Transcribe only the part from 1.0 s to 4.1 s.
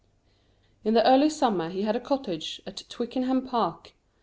early summer he had a cottage at Twickenham Park.